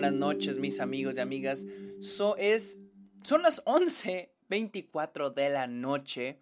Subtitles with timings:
[0.00, 1.66] buenas noches, mis amigos y amigas.
[2.38, 2.78] es,
[3.22, 6.38] son las 11.24 de la noche.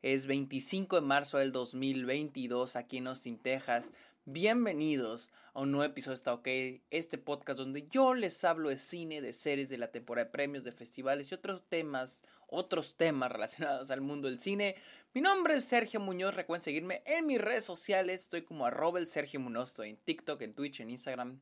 [0.00, 3.92] Es 25 de marzo del 2022 aquí en Austin, Texas.
[4.24, 6.48] Bienvenidos a un nuevo episodio de Está OK,
[6.90, 10.64] este podcast donde yo les hablo de cine, de series, de la temporada de premios,
[10.64, 14.76] de festivales y otros temas, otros temas relacionados al mundo del cine.
[15.12, 19.06] Mi nombre es Sergio Muñoz, recuerden seguirme en mis redes sociales, estoy como arroba el
[19.06, 21.38] Sergio Muñoz, estoy en TikTok, en Twitch, en Instagram,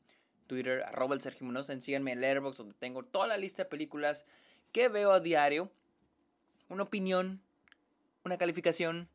[0.46, 4.26] Twitter, arroba el Sergio Muñoz, síganme en Letterboxd donde tengo toda la lista de películas
[4.72, 5.70] que veo a diario,
[6.68, 7.40] una opinión,
[8.24, 9.08] una calificación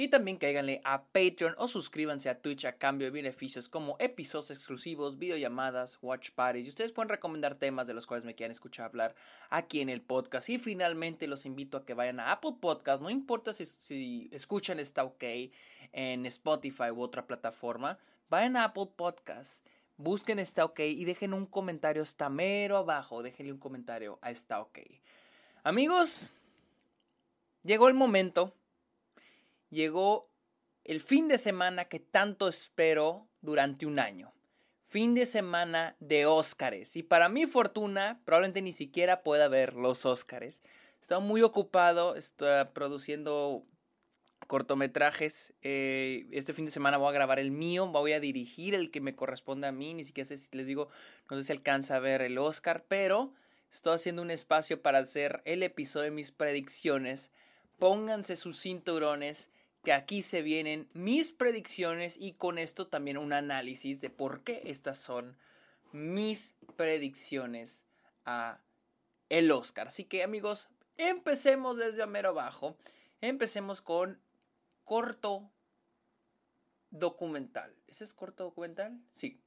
[0.00, 4.50] y también cáiganle a Patreon o suscríbanse a Twitch a cambio de beneficios como episodios
[4.50, 6.64] exclusivos, videollamadas, watch parties.
[6.64, 9.14] Y ustedes pueden recomendar temas de los cuales me quieran escuchar hablar
[9.50, 10.48] aquí en el podcast.
[10.48, 13.02] Y finalmente los invito a que vayan a Apple Podcast.
[13.02, 15.22] No importa si, si escuchan está ok
[15.92, 17.98] en Spotify u otra plataforma.
[18.30, 19.62] Vayan a Apple Podcast.
[20.00, 23.22] Busquen está ok y dejen un comentario hasta mero abajo.
[23.22, 24.78] Déjenle un comentario a está ok.
[25.62, 26.30] Amigos,
[27.62, 28.54] llegó el momento
[29.70, 30.28] llegó
[30.84, 34.32] el fin de semana que tanto espero durante un año.
[34.86, 36.96] Fin de semana de Óscares.
[36.96, 40.62] Y para mi fortuna, probablemente ni siquiera pueda ver los Óscares.
[41.00, 43.64] Estoy muy ocupado, estoy produciendo
[44.46, 45.54] cortometrajes.
[45.62, 49.00] Eh, este fin de semana voy a grabar el mío, voy a dirigir el que
[49.00, 49.94] me corresponde a mí.
[49.94, 50.88] Ni siquiera sé si les digo,
[51.30, 53.32] no sé si alcanza a ver el Oscar, pero
[53.70, 57.30] estoy haciendo un espacio para hacer el episodio de mis predicciones.
[57.78, 59.50] Pónganse sus cinturones
[59.84, 64.60] que aquí se vienen mis predicciones y con esto también un análisis de por qué
[64.64, 65.36] estas son
[65.92, 67.82] mis predicciones
[68.24, 68.60] a
[69.28, 69.88] el Oscar.
[69.88, 72.76] Así que amigos, empecemos desde a mero abajo.
[73.20, 74.20] Empecemos con
[74.90, 75.48] corto
[76.90, 77.72] documental.
[77.86, 79.00] ¿Ese es corto documental?
[79.14, 79.40] Sí.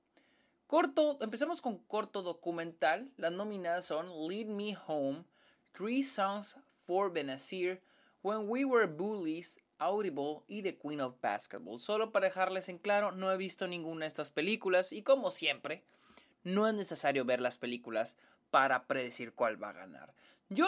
[0.67, 3.11] Corto, empecemos con corto documental.
[3.17, 5.25] Las nominadas son Lead Me Home,
[5.73, 6.55] Three Songs
[6.86, 7.81] for Benazir,
[8.21, 11.81] When We Were Bullies, Audible y The Queen of Basketball.
[11.81, 15.83] Solo para dejarles en claro, no he visto ninguna de estas películas y como siempre,
[16.45, 18.15] no es necesario ver las películas
[18.49, 20.14] para predecir cuál va a ganar.
[20.53, 20.67] Yo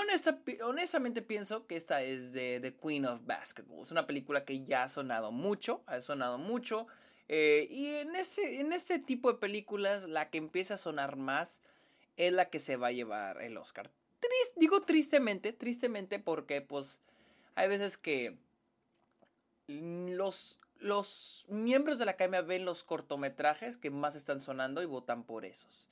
[0.64, 3.84] honestamente pienso que esta es de The Queen of Basketball.
[3.84, 6.88] Es una película que ya ha sonado mucho, ha sonado mucho.
[7.28, 11.62] Eh, y en ese, en ese tipo de películas, la que empieza a sonar más
[12.18, 13.92] es la que se va a llevar el Oscar.
[14.56, 17.00] digo tristemente, tristemente porque pues
[17.56, 18.38] hay veces que
[19.68, 25.24] los, los miembros de la academia ven los cortometrajes que más están sonando y votan
[25.24, 25.88] por esos.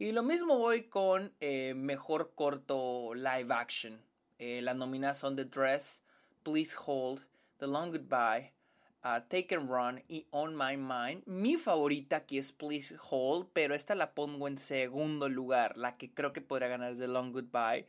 [0.00, 4.00] Y lo mismo voy con eh, mejor corto live action.
[4.38, 6.02] Eh, las nominadas son The Dress,
[6.42, 7.20] Please Hold,
[7.58, 8.54] The Long Goodbye,
[9.04, 11.22] uh, Take and Run y On My Mind.
[11.26, 15.76] Mi favorita aquí es Please Hold, pero esta la pongo en segundo lugar.
[15.76, 17.86] La que creo que podría ganar es The Long Goodbye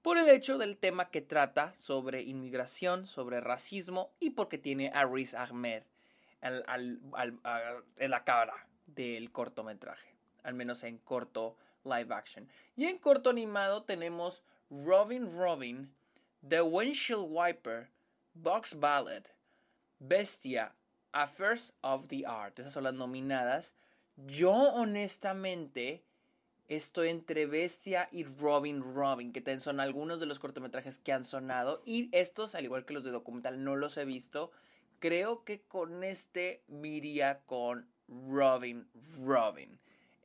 [0.00, 5.04] por el hecho del tema que trata sobre inmigración, sobre racismo y porque tiene a
[5.06, 5.82] Riz Ahmed
[6.40, 8.54] en la cara
[8.86, 12.48] del cortometraje, al menos en corto live action.
[12.76, 15.94] Y en corto animado tenemos Robin Robin,
[16.46, 17.88] The Windshield Wiper,
[18.34, 19.24] Box Ballad,
[19.98, 20.72] Bestia,
[21.12, 22.58] Affairs of the Art.
[22.58, 23.74] Esas son las nominadas.
[24.16, 26.04] Yo honestamente
[26.68, 31.82] estoy entre Bestia y Robin Robin, que son algunos de los cortometrajes que han sonado.
[31.84, 34.52] Y estos, al igual que los de documental, no los he visto.
[34.98, 38.88] Creo que con este miría con Robin
[39.24, 39.78] Robin.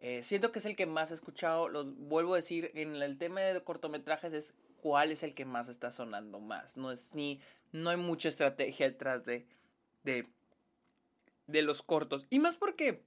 [0.06, 1.70] Eh, siento que es el que más he escuchado.
[1.70, 5.70] Los vuelvo a decir, en el tema de cortometrajes es cuál es el que más
[5.70, 6.76] está sonando más.
[6.76, 7.40] No es ni.
[7.72, 9.48] No hay mucha estrategia detrás de.
[10.04, 10.28] de.
[11.48, 12.28] de los cortos.
[12.30, 13.02] Y más porque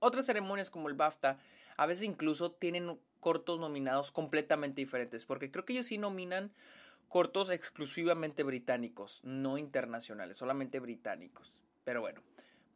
[0.00, 1.38] otras ceremonias como el BAFTA
[1.76, 6.50] a veces incluso tienen cortos nominados completamente diferentes, porque creo que ellos sí nominan
[7.08, 11.52] cortos exclusivamente británicos, no internacionales, solamente británicos.
[11.84, 12.22] Pero bueno,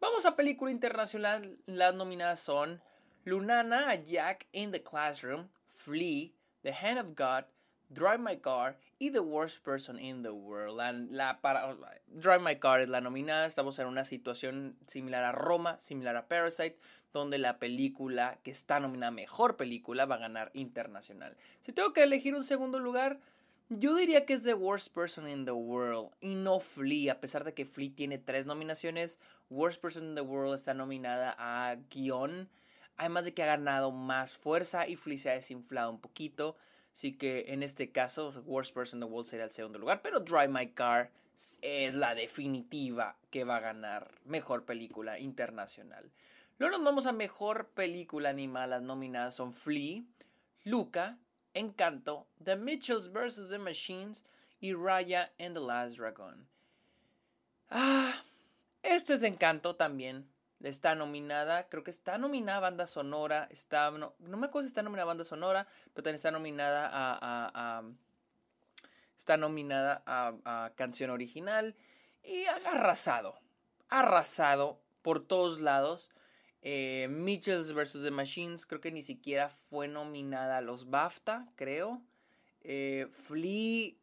[0.00, 1.58] vamos a película internacional.
[1.66, 2.80] Las nominadas son
[3.24, 6.32] Lunana, Jack in the Classroom, Flea,
[6.62, 7.44] The Hand of God,
[7.92, 10.78] Drive My Car y The Worst Person in the World.
[11.10, 11.76] La, para,
[12.08, 13.46] Drive My Car es la nominada.
[13.46, 16.78] Estamos en una situación similar a Roma, similar a Parasite,
[17.12, 21.36] donde la película que está nominada Mejor Película va a ganar internacional.
[21.60, 23.20] Si tengo que elegir un segundo lugar,
[23.68, 27.44] yo diría que es The Worst Person in the World y no Flea, a pesar
[27.44, 29.18] de que Flea tiene tres nominaciones.
[29.50, 32.48] Worst Person in the World está nominada a guion,
[32.96, 36.56] además de que ha ganado más fuerza y Flea se ha desinflado un poquito.
[36.92, 40.20] Así que en este caso, Worst Person in the World sería el segundo lugar, pero
[40.20, 41.10] Drive My Car
[41.62, 46.10] es la definitiva que va a ganar mejor película internacional.
[46.58, 48.66] Luego nos vamos a mejor película animada.
[48.66, 50.02] Las nominadas son Flea,
[50.64, 51.18] Luca,
[51.54, 53.48] Encanto, The Mitchells vs.
[53.48, 54.22] The Machines
[54.60, 56.46] y Raya and the Last Dragon.
[57.70, 58.22] Ah,
[58.82, 60.28] este es Encanto también.
[60.62, 63.48] Está nominada, creo que está nominada banda sonora.
[63.50, 67.82] Está, no, me acuerdo si está nominada banda sonora, pero también está nominada a.
[69.16, 71.74] está nominada a, canción original.
[72.22, 73.40] Y ha arrasado.
[73.88, 76.10] Arrasado por todos lados.
[76.62, 78.04] Eh, Mitchells vs.
[78.04, 82.00] The Machines, creo que ni siquiera fue nominada a los BAFTA, creo.
[82.62, 83.94] Eh, Flea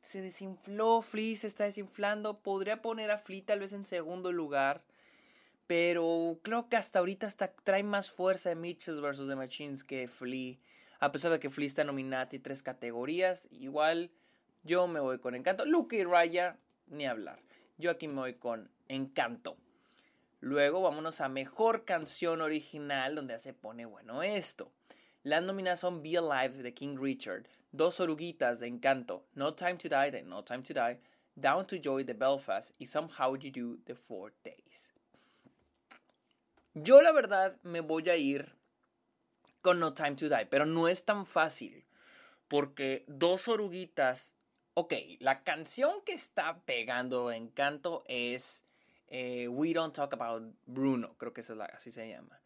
[0.00, 2.38] se desinfló, Flea se está desinflando.
[2.38, 4.84] Podría poner a Flea tal vez en segundo lugar.
[5.68, 9.28] Pero creo que hasta ahorita hasta trae más fuerza de Mitchells vs.
[9.28, 10.56] The Machines que Flea.
[10.98, 14.10] A pesar de que Flea está nominada y tres categorías, igual
[14.64, 15.66] yo me voy con Encanto.
[15.66, 17.38] Luke y Raya, ni hablar.
[17.76, 19.58] Yo aquí me voy con Encanto.
[20.40, 24.72] Luego vámonos a Mejor Canción Original, donde ya se pone bueno esto.
[25.22, 29.88] Las nominadas son Be Alive de King Richard, Dos Oruguitas de Encanto, No Time to
[29.90, 30.98] Die de No Time to Die,
[31.34, 34.97] Down to Joy de Belfast y Somehow You Do de Four Days.
[36.82, 38.54] Yo la verdad me voy a ir
[39.62, 41.84] con No Time to Die, pero no es tan fácil.
[42.48, 44.34] Porque dos oruguitas...
[44.74, 48.64] Ok, la canción que está pegando Encanto es
[49.08, 52.40] eh, We Don't Talk About Bruno, creo que es así se llama.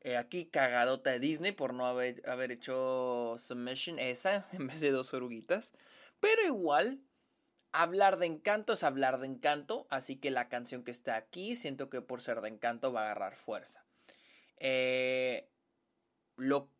[0.00, 4.90] Eh, aquí cagadota de Disney por no haber, haber hecho Submission esa en vez de
[4.90, 5.72] dos oruguitas.
[6.20, 7.00] Pero igual,
[7.74, 11.90] hablar de encanto es hablar de encanto, así que la canción que está aquí siento
[11.90, 13.84] que por ser de encanto va a agarrar fuerza.
[14.58, 15.50] Eh,
[16.36, 16.70] lo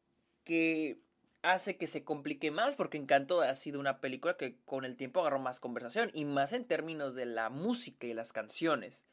[0.44, 1.00] que
[1.42, 5.20] hace que se complique más porque Encanto ha sido una película que con el tiempo
[5.20, 9.04] agarró más conversación y más en términos de la música y las canciones.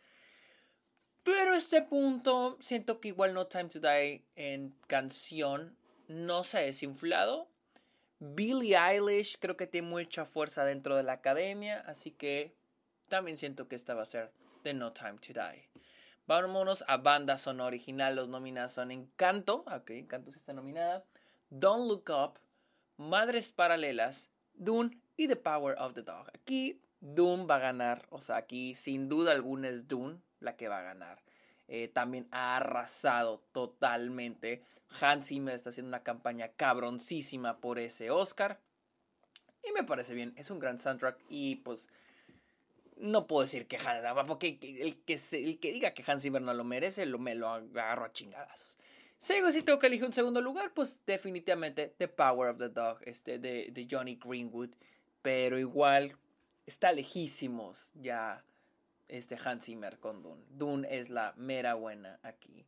[1.24, 5.78] Pero este punto siento que igual No Time to Die en canción
[6.08, 7.51] no se ha desinflado
[8.24, 12.56] Billie Eilish creo que tiene mucha fuerza dentro de la academia, así que
[13.08, 14.32] también siento que esta va a ser
[14.62, 15.70] The No Time to Die.
[16.28, 18.16] Vámonos a banda sonora original.
[18.16, 21.04] Los nominados son Encanto, ok, Encanto está nominada.
[21.50, 22.40] Don't Look Up,
[22.96, 26.30] Madres Paralelas, Dune y The Power of the Dog.
[26.36, 30.68] Aquí Dune va a ganar, o sea, aquí sin duda alguna es Dune la que
[30.68, 31.24] va a ganar.
[31.74, 34.62] Eh, también ha arrasado totalmente.
[35.00, 38.60] Hans Zimmer está haciendo una campaña cabroncísima por ese Oscar.
[39.64, 41.88] Y me parece bien, es un gran soundtrack y pues
[42.98, 46.54] no puedo decir que Hans, porque el que, el que diga que Hans Zimmer no
[46.54, 48.78] lo merece, lo, me lo agarro a chingadazos.
[49.18, 52.98] Si si tengo que elegir un segundo lugar, pues definitivamente The Power of the Dog
[53.06, 54.72] este, de, de Johnny Greenwood.
[55.22, 56.18] Pero igual
[56.66, 58.44] está lejísimos ya
[59.12, 60.44] este Hans Zimmer con Dune.
[60.50, 62.66] Dune es la mera buena aquí.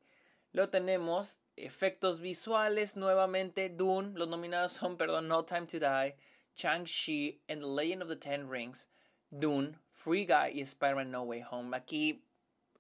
[0.52, 3.70] Lo tenemos efectos visuales nuevamente.
[3.70, 6.16] Dune, los nominados son, perdón, No Time to Die,
[6.56, 8.88] Chang-Chi and the Legend of the Ten Rings,
[9.32, 11.76] Dune, Free Guy y Spider-Man No Way Home.
[11.76, 12.24] Aquí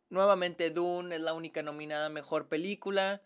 [0.09, 3.21] nuevamente Dune es la única nominada mejor película.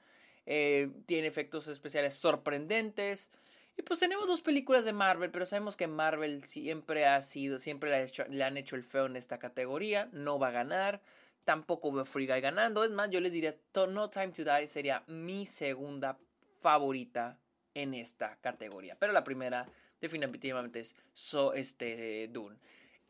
[0.46, 3.32] Eh, tiene efectos especiales sorprendentes.
[3.78, 8.10] Y pues tenemos dos películas de Marvel, pero sabemos que Marvel siempre ha sido, siempre
[8.30, 11.00] le, han hecho el feo en esta categoría, no va a ganar,
[11.44, 13.56] tampoco veo Free Guy ganando, es más, yo les diría,
[13.88, 16.18] No Time to Die sería mi segunda
[16.60, 17.38] favorita
[17.76, 19.68] en esta categoría, pero la primera
[20.02, 22.58] definitivamente es so, este, Dune.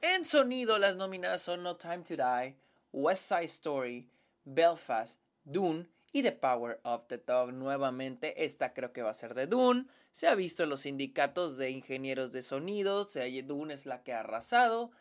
[0.01, 2.57] En sonido, las nominadas son No Time to Die,
[2.91, 4.09] West Side Story,
[4.43, 7.53] Belfast, Dune y The Power of the Dog.
[7.53, 9.85] Nuevamente, esta creo que va a ser de Dune.
[10.11, 13.01] Se ha visto en los sindicatos de ingenieros de sonido.
[13.01, 14.91] O sea, Dune es la que ha arrasado.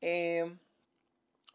[0.00, 0.56] Eh,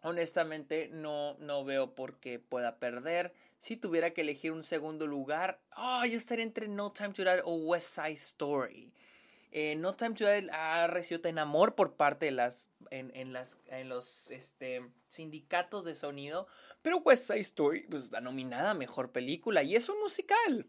[0.01, 3.33] honestamente, no, no veo por qué pueda perder.
[3.59, 7.41] Si tuviera que elegir un segundo lugar, oh, yo estaría entre No Time to Die
[7.43, 8.91] o West Side Story.
[9.51, 13.57] Eh, no Time to Die ha recibido tan amor por parte de las en, las
[13.67, 16.47] en los este, sindicatos de sonido,
[16.81, 20.67] pero West Side Story pues la nominada mejor película y es un musical.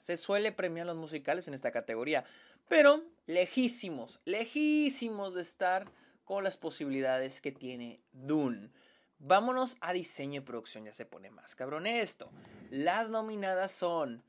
[0.00, 2.24] Se suele premiar los musicales en esta categoría,
[2.68, 5.90] pero lejísimos, lejísimos de estar
[6.24, 8.70] con las posibilidades que tiene Dune.
[9.18, 12.30] Vámonos a diseño y producción, ya se pone más cabrón esto.
[12.70, 14.22] Las nominadas son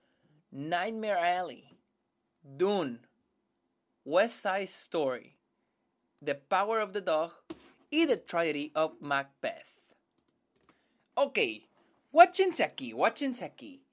[0.51, 1.77] Nightmare Alley,
[2.41, 3.01] Dune,
[4.07, 5.35] West Side Story,
[6.21, 7.33] The Power of the Dog
[7.91, 9.75] y The Tragedy of Macbeth.
[11.15, 11.37] Ok,
[12.13, 13.83] watchense aquí, watchense aquí.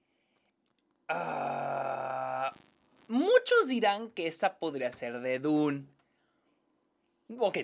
[1.08, 2.54] Ah,
[3.08, 5.88] muchos dirán que esta podría ser de Dune.
[7.36, 7.58] Ok,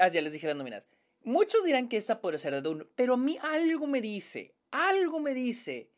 [0.00, 0.84] ah, ya les dije las nominadas.
[1.24, 5.18] Muchos dirán que esta podría ser de Dune, pero a mí algo me dice, algo
[5.18, 5.90] me dice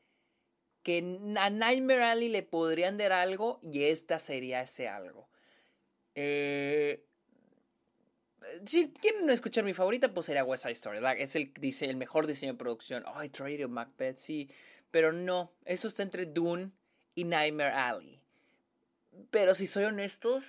[0.83, 0.97] que
[1.37, 5.30] a Nightmare Alley le podrían dar algo y esta sería ese algo.
[6.14, 7.05] Eh,
[8.64, 10.99] si quieren escuchar mi favorita, pues sería West Side Story.
[11.19, 13.05] Es el, dice, el mejor diseño de producción.
[13.07, 14.50] Ay, oh, Trader Macbeth, sí.
[14.90, 16.71] Pero no, eso está entre Dune
[17.14, 18.21] y Nightmare Alley.
[19.31, 20.45] Pero si soy honestos,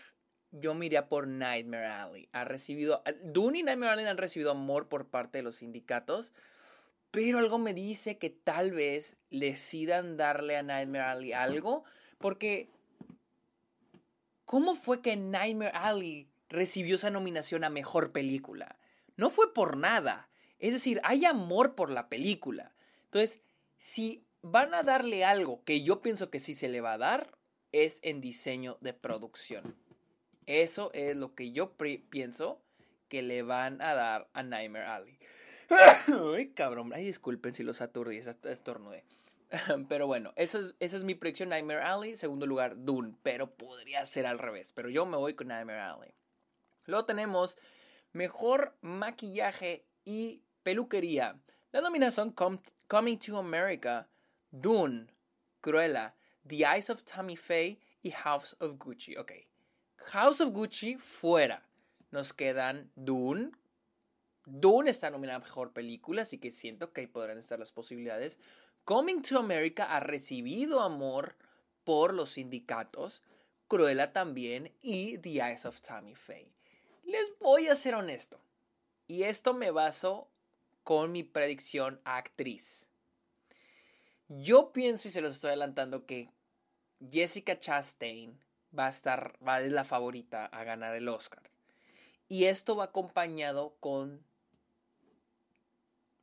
[0.52, 2.30] yo me iría por Nightmare Alley.
[2.32, 3.04] Ha recibido.
[3.24, 6.34] Dune y Nightmare Alley han recibido amor por parte de los sindicatos.
[7.12, 11.84] Pero algo me dice que tal vez decidan darle a Nightmare Alley algo.
[12.18, 12.70] Porque.
[14.52, 18.78] ¿Cómo fue que Nightmare Alley recibió esa nominación a mejor película?
[19.16, 20.28] No fue por nada.
[20.60, 22.74] Es decir, hay amor por la película.
[23.06, 23.40] Entonces,
[23.78, 27.38] si van a darle algo que yo pienso que sí se le va a dar,
[27.72, 29.74] es en diseño de producción.
[30.48, 31.78] Eso es lo que yo
[32.10, 32.62] pienso
[33.08, 35.18] que le van a dar a Nightmare Alley.
[36.36, 36.92] Ay, cabrón.
[36.94, 39.06] Ay, disculpen si los aturdí, estornudé.
[39.90, 41.50] Pero bueno, eso es, esa es mi predicción.
[41.50, 42.16] Nightmare Alley.
[42.16, 43.16] Segundo lugar, Dune.
[43.24, 44.72] Pero podría ser al revés.
[44.74, 46.14] Pero yo me voy con Nightmare Alley.
[46.86, 47.58] Luego tenemos
[48.14, 51.40] mejor maquillaje y peluquería.
[51.72, 52.34] La nominación
[52.88, 54.10] Coming to America,
[54.52, 55.08] Dune,
[55.62, 56.16] Cruella,
[56.46, 59.16] The Eyes of Tammy Faye y House of Gucci.
[59.18, 59.32] Ok.
[60.08, 61.64] House of Gucci fuera.
[62.10, 63.52] Nos quedan Dune.
[64.46, 68.40] Dune está nominada a mejor película, así que siento que ahí podrán estar las posibilidades.
[68.86, 71.36] Coming to America ha recibido amor
[71.84, 73.22] por los sindicatos.
[73.68, 76.52] Cruella también y The Eyes of Tammy Faye.
[77.04, 78.40] Les voy a ser honesto.
[79.08, 80.28] Y esto me baso
[80.84, 82.88] con mi predicción actriz.
[84.28, 86.30] Yo pienso y se los estoy adelantando que
[87.12, 88.40] Jessica Chastain
[88.78, 91.44] va a estar, va ser la favorita a ganar el Oscar.
[92.30, 94.24] Y esto va acompañado con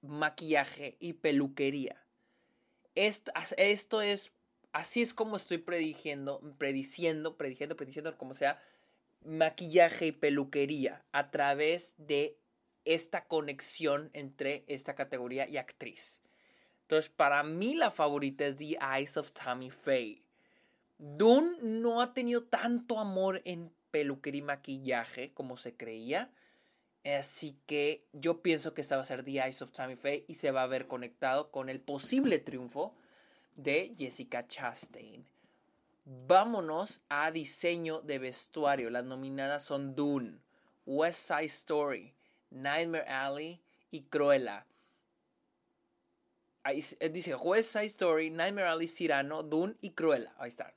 [0.01, 2.03] maquillaje y peluquería.
[2.99, 4.33] Esto, esto es,
[4.73, 8.61] así es como estoy prediciendo, prediciendo, prediciendo, prediciendo, como sea,
[9.25, 12.37] maquillaje y peluquería a través de
[12.85, 16.23] esta conexión entre esta categoría y actriz.
[16.83, 20.25] Entonces, para mí la favorita es The Eyes of Tammy Faye.
[20.99, 26.33] Dune no ha tenido tanto amor en peluquería y maquillaje como se creía.
[27.05, 30.35] Así que yo pienso que esta va a ser The Eyes of Tammy Faye y
[30.35, 32.95] se va a ver conectado con el posible triunfo
[33.57, 35.25] de Jessica Chastain.
[36.05, 38.91] Vámonos a diseño de vestuario.
[38.91, 40.39] Las nominadas son Dune,
[40.87, 42.15] West Side Story,
[42.51, 44.65] Nightmare Alley y Cruella.
[46.63, 50.35] Ahí dice West Side Story, Nightmare Alley, Cyrano, Dune y Cruella.
[50.39, 50.73] Ahí están.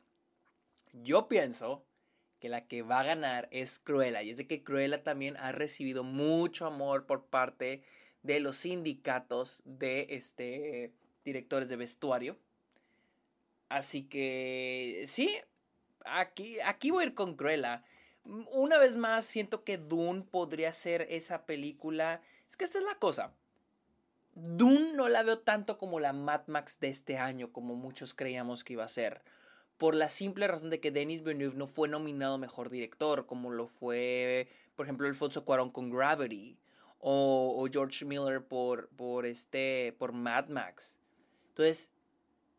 [0.94, 1.84] Yo pienso
[2.42, 4.24] que la que va a ganar es Cruella.
[4.24, 7.84] Y es de que Cruella también ha recibido mucho amor por parte
[8.24, 10.92] de los sindicatos de este,
[11.24, 12.36] directores de vestuario.
[13.70, 15.34] Así que sí,
[16.04, 17.84] aquí, aquí voy a ir con Cruella.
[18.26, 22.22] Una vez más, siento que Dune podría ser esa película.
[22.50, 23.34] Es que esta es la cosa.
[24.34, 28.64] Dune no la veo tanto como la Mad Max de este año, como muchos creíamos
[28.64, 29.22] que iba a ser
[29.82, 33.66] por la simple razón de que Denis Villeneuve no fue nominado mejor director, como lo
[33.66, 36.60] fue, por ejemplo, Alfonso Cuarón con Gravity,
[37.00, 41.00] o, George Miller por, por, este, por Mad Max.
[41.48, 41.90] Entonces,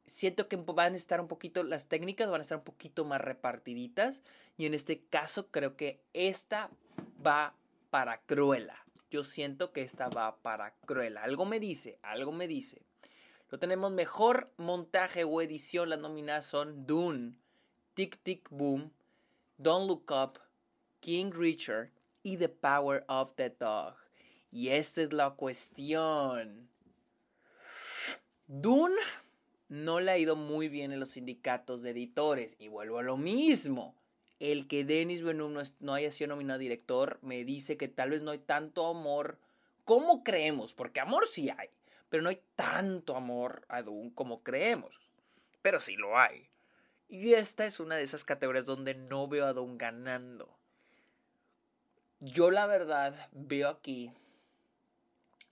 [0.05, 3.21] siento que van a estar un poquito, las técnicas van a estar un poquito más
[3.21, 4.25] repartiditas,
[4.57, 6.71] y en este caso creo que esta
[7.25, 7.55] va
[7.91, 8.85] para Cruella.
[9.13, 11.23] Yo siento que esta va para Cruella.
[11.23, 12.83] Algo me dice, algo me dice.
[13.59, 15.91] Tenemos mejor montaje o edición.
[15.91, 17.39] Las nominadas son Dune,
[17.95, 18.93] Tick Tick Boom,
[19.59, 20.39] Don't Look Up,
[21.01, 21.91] King Richard
[22.23, 23.95] y The Power of the Dog.
[24.51, 26.69] Y esta es la cuestión.
[28.47, 28.97] Dune
[29.69, 32.57] no le ha ido muy bien en los sindicatos de editores.
[32.59, 33.95] Y vuelvo a lo mismo.
[34.39, 38.33] El que Denis Villeneuve no, haya sido nominado director me dice que tal vez no
[38.33, 39.39] hay tanto amor
[39.85, 40.75] como creemos.
[40.75, 41.69] Porque amor sí hay
[42.13, 44.95] pero no hay tanto amor a Dune como creemos.
[45.63, 46.47] Pero sí lo hay.
[47.09, 50.55] Y esta es una de esas categorías donde no veo a Dune ganando.
[52.21, 54.13] Yo la verdad veo aquí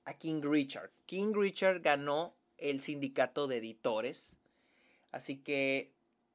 [0.05, 0.90] a King Richard.
[1.07, 4.37] King Richard ganó el sindicato de editores.
[5.12, 5.95] Así que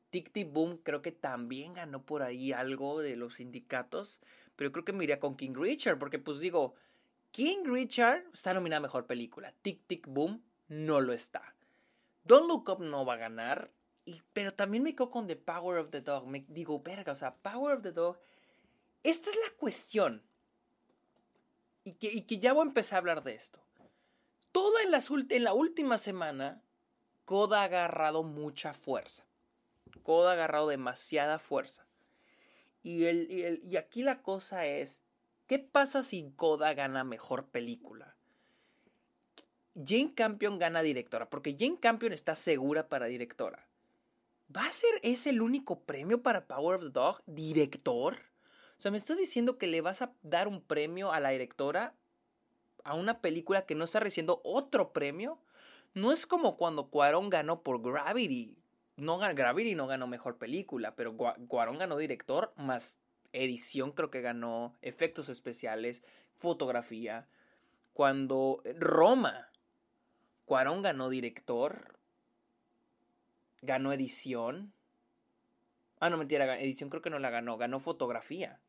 [0.10, 4.22] Tic Tic Boom creo que también ganó por ahí algo de los sindicatos.
[4.55, 6.00] Pero creo que me iría con King Richard.
[6.00, 6.74] Porque pues digo,
[7.36, 9.54] King Richard está nominada a Mejor Película.
[9.62, 11.54] Tic Tic Boom no lo está.
[12.24, 13.72] Don't Look Up no va a ganar.
[14.32, 16.27] Pero también me quedo con The Power of the Dog.
[16.27, 18.18] Me digo, verga, o sea, Power of the Dog.
[19.04, 20.24] Esta es la cuestión.
[21.84, 23.60] Y que, ya voy a empezar a hablar de esto.
[24.54, 24.94] Toda en,
[25.30, 26.63] en la última semana,
[27.25, 29.25] Coda ha agarrado mucha fuerza.
[30.04, 31.86] Coda ha agarrado demasiada fuerza.
[32.82, 35.04] Y aquí la cosa es,
[35.48, 38.16] ¿qué pasa si Coda gana mejor película?
[39.75, 43.68] Jane Campion gana directora, porque Jane Campion está segura para directora.
[44.56, 47.22] ¿Va a ser ese el único premio para Power of the Dog?
[47.25, 48.16] ¿Director?
[48.78, 51.94] O sea, ¿me estás diciendo que le vas a dar un premio a la directora
[52.84, 55.40] a una película que no está recibiendo otro premio?
[55.94, 58.58] No es como cuando Cuarón ganó por Gravity.
[58.98, 62.98] No, Gravity no ganó mejor película, pero Cuarón ganó director más
[63.36, 66.04] edición, creo que ganó efectos especiales,
[66.38, 67.27] fotografía.
[67.94, 69.50] Cuando Roma,
[70.46, 71.98] Cuarón ganó director,
[73.62, 74.74] ganó edición.
[76.00, 78.60] Ah, no, mentira, edición creo que no la ganó, ganó fotografía.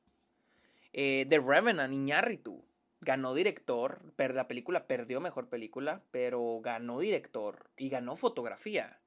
[0.92, 2.64] Eh, The Revenant, Iñárritu,
[3.00, 8.99] ganó director, la película perdió mejor película, pero ganó director y ganó fotografía.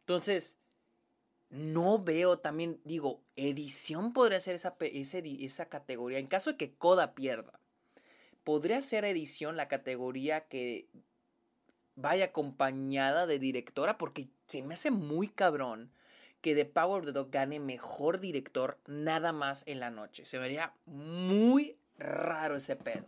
[0.00, 0.58] Entonces,
[1.50, 6.18] no veo también, digo, edición podría ser esa, esa categoría.
[6.18, 7.60] En caso de que Coda pierda,
[8.42, 10.88] podría ser edición la categoría que
[11.96, 15.90] vaya acompañada de directora, porque se me hace muy cabrón
[16.40, 20.26] que The Power of the Dog gane mejor director nada más en la noche.
[20.26, 23.06] Se vería muy raro ese pedo.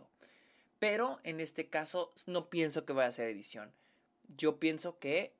[0.79, 3.71] Pero en este caso no pienso que vaya a ser edición.
[4.37, 5.33] Yo pienso que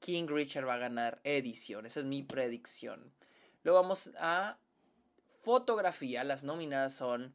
[0.00, 1.86] King Richard va a ganar edición.
[1.86, 3.12] Esa es mi predicción.
[3.62, 4.58] Luego vamos a
[5.40, 6.24] fotografía.
[6.24, 7.34] Las nominadas son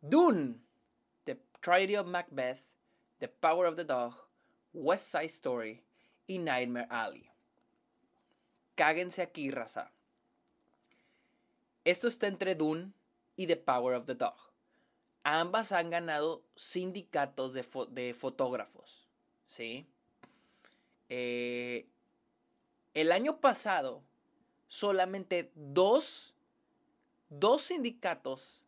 [0.00, 0.60] Dune,
[1.24, 2.64] The Tragedy of Macbeth,
[3.18, 4.14] The Power of the Dog,
[4.72, 5.82] West Side Story
[6.26, 7.30] y Nightmare Alley.
[8.74, 9.92] Cáguense aquí, raza.
[11.84, 12.92] Esto está entre Dune
[13.36, 14.34] y The Power of the Dog.
[15.22, 19.08] Ambas han ganado sindicatos de, fotógrafos.
[19.46, 19.86] ¿Sí?
[21.16, 21.86] Eh,
[22.92, 24.02] el año pasado,
[24.66, 26.34] solamente dos,
[27.28, 28.64] dos sindicatos,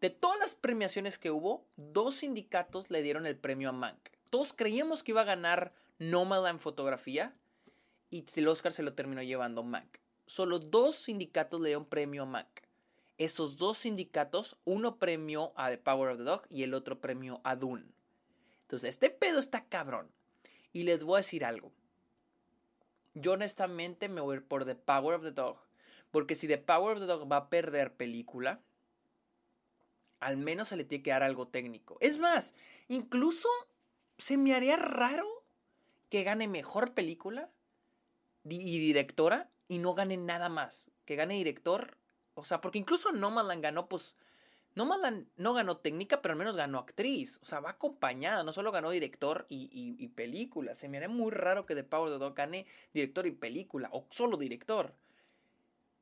[0.00, 3.98] de todas las premiaciones que hubo, dos sindicatos le dieron el premio a Mank.
[4.30, 7.34] Todos creíamos que iba a ganar Nómada en fotografía
[8.08, 9.98] y el Oscar se lo terminó llevando Mank.
[10.26, 12.60] Solo dos sindicatos le dieron premio a Mank.
[13.16, 17.40] Esos dos sindicatos, uno premió a The Power of the Dog y el otro premio
[17.42, 17.86] a Dune.
[18.62, 20.08] Entonces, este pedo está cabrón.
[20.72, 21.72] Y les voy a decir algo.
[23.14, 25.58] Yo honestamente me voy por The Power of the Dog.
[26.10, 28.60] Porque si The Power of the Dog va a perder película,
[30.20, 31.98] al menos se le tiene que dar algo técnico.
[32.00, 32.54] Es más,
[32.88, 33.48] incluso
[34.18, 35.26] se me haría raro
[36.08, 37.50] que gane mejor película
[38.44, 40.90] y directora y no gane nada más.
[41.04, 41.98] Que gane director
[42.38, 44.14] o sea, porque incluso Nomadland ganó, pues.
[44.78, 47.40] Nomadland no ganó técnica, pero al menos ganó actriz.
[47.42, 48.44] O sea, va acompañada.
[48.44, 50.76] No solo ganó director y, película.
[50.76, 52.64] Se me haría muy raro que The Power of the Dog gane
[52.94, 53.88] director y película.
[53.90, 54.94] O solo director.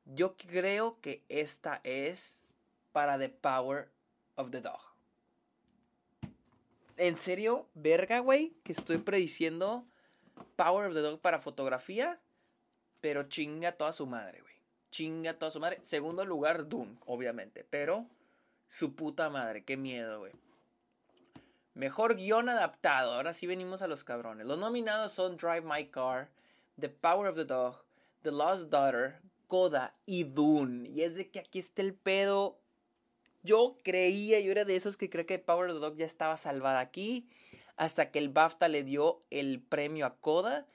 [0.05, 2.43] Yo creo que esta es
[2.91, 3.89] para The Power
[4.35, 4.93] of the Dog.
[6.97, 7.67] ¿En serio?
[7.73, 8.53] Verga, güey.
[8.63, 9.85] Que estoy prediciendo
[10.55, 12.21] Power of the Dog para fotografía.
[13.01, 14.55] Pero chinga toda su madre, güey
[14.89, 15.79] chinga toda su madre.
[15.83, 17.65] Segundo lugar, Dune, obviamente.
[17.69, 18.07] Pero
[18.69, 20.33] su puta madre, qué miedo, güey.
[21.73, 23.13] Mejor guion adaptado.
[23.13, 24.47] Ahora sí venimos a los cabrones.
[24.47, 26.29] Los nominados son Drive My Car,
[26.79, 27.83] The Power of the Dog,
[28.23, 30.89] The Lost Daughter, Coda y Dune.
[30.89, 32.59] Y es de que aquí está el pedo.
[33.43, 36.35] Yo creía, yo era de esos que cree que Power of the Dog ya estaba
[36.37, 37.29] salvada aquí.
[37.75, 40.65] Hasta que el BAFTA le dio el premio a Coda.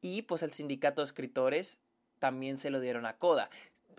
[0.00, 1.78] Y pues el sindicato de escritores
[2.20, 3.50] también se lo dieron a Coda.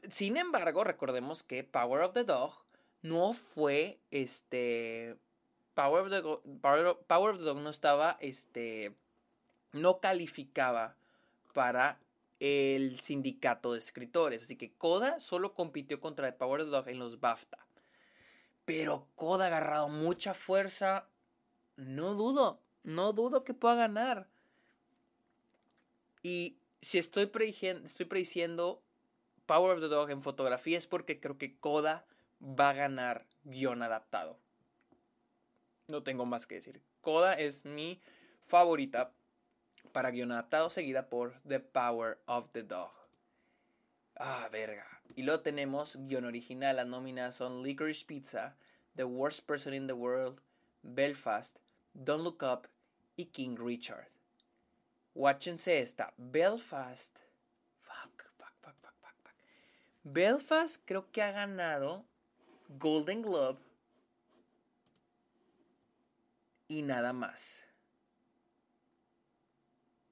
[0.09, 2.64] Sin embargo, recordemos que Power of the Dog
[3.05, 5.15] no fue este.
[5.75, 6.21] Power of the,
[6.59, 8.17] Power, of the Dog no estaba.
[8.19, 8.95] Este.
[9.73, 10.95] No calificaba
[11.53, 11.99] para
[12.39, 14.41] el sindicato de escritores.
[14.41, 17.59] Así que Coda solo compitió contra Power of the Dog en los BAFTA.
[18.65, 21.07] Pero Coda ha agarrado mucha fuerza.
[21.75, 24.27] No dudo, no dudo que pueda ganar.
[26.23, 27.29] Y si estoy,
[27.61, 28.81] estoy prediciendo
[29.45, 32.07] Power of the Dog en fotografía es porque creo que Coda
[32.39, 34.39] va a ganar guion adaptado.
[35.87, 36.81] No tengo más que decir.
[37.01, 38.01] Coda es mi
[38.45, 39.13] favorita
[39.91, 42.91] para guion adaptado, seguida por The Power of the Dog.
[44.17, 44.85] Ah, verga.
[45.15, 46.77] Y luego tenemos guion original.
[46.77, 48.57] Las nóminas son Licorice Pizza,
[48.95, 50.41] The Worst Person in the World,
[50.81, 51.57] Belfast,
[51.93, 52.67] Don't Look Up
[53.15, 54.09] y King Richard.
[55.13, 56.13] Watchense esta.
[56.17, 57.17] Belfast.
[57.79, 59.35] Fuck, fuck, fuck, fuck, fuck, fuck.
[60.03, 62.05] Belfast creo que ha ganado
[62.69, 63.59] Golden Globe
[66.67, 67.65] y nada más.